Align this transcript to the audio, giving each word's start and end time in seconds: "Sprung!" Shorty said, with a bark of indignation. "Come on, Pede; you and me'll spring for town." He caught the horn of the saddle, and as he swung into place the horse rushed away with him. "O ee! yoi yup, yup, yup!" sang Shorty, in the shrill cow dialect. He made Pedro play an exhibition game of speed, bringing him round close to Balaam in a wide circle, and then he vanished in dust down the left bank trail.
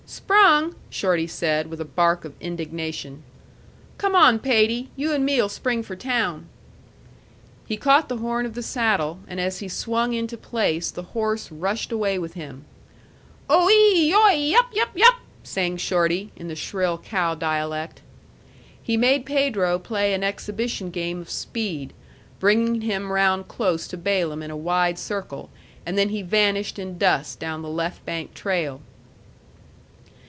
"Sprung!" 0.07 0.75
Shorty 0.89 1.25
said, 1.27 1.67
with 1.69 1.79
a 1.79 1.85
bark 1.85 2.25
of 2.25 2.33
indignation. 2.41 3.23
"Come 3.97 4.13
on, 4.13 4.39
Pede; 4.39 4.89
you 4.97 5.13
and 5.13 5.23
me'll 5.25 5.47
spring 5.47 5.83
for 5.83 5.95
town." 5.95 6.47
He 7.65 7.77
caught 7.77 8.09
the 8.09 8.17
horn 8.17 8.45
of 8.45 8.53
the 8.53 8.61
saddle, 8.61 9.19
and 9.25 9.39
as 9.39 9.59
he 9.59 9.69
swung 9.69 10.11
into 10.11 10.35
place 10.37 10.91
the 10.91 11.03
horse 11.15 11.49
rushed 11.49 11.93
away 11.93 12.19
with 12.19 12.33
him. 12.33 12.65
"O 13.49 13.69
ee! 13.69 14.09
yoi 14.11 14.33
yup, 14.33 14.73
yup, 14.75 14.89
yup!" 14.95 15.15
sang 15.43 15.77
Shorty, 15.77 16.33
in 16.35 16.49
the 16.49 16.57
shrill 16.57 16.97
cow 16.97 17.33
dialect. 17.33 18.01
He 18.83 18.97
made 18.97 19.25
Pedro 19.25 19.79
play 19.79 20.13
an 20.13 20.25
exhibition 20.25 20.89
game 20.89 21.21
of 21.21 21.29
speed, 21.29 21.93
bringing 22.37 22.81
him 22.81 23.13
round 23.13 23.47
close 23.47 23.87
to 23.87 23.95
Balaam 23.97 24.43
in 24.43 24.51
a 24.51 24.57
wide 24.57 24.99
circle, 24.99 25.49
and 25.85 25.97
then 25.97 26.09
he 26.09 26.21
vanished 26.21 26.77
in 26.77 26.97
dust 26.97 27.39
down 27.39 27.61
the 27.61 27.69
left 27.69 28.03
bank 28.03 28.33
trail. 28.33 28.81